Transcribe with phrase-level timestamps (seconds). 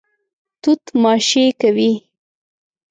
[0.61, 1.91] توت ماشې کوي.